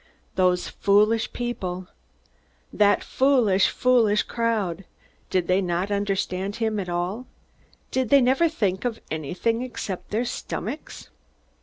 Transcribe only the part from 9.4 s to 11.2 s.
except their stomachs?